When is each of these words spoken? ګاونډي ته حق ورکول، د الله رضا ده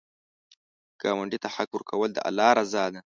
ګاونډي 1.01 1.37
ته 1.43 1.49
حق 1.55 1.69
ورکول، 1.73 2.09
د 2.13 2.17
الله 2.27 2.49
رضا 2.59 2.85
ده 2.93 3.01